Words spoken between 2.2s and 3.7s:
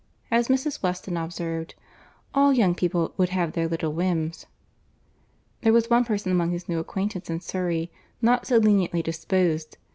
"all young people would have their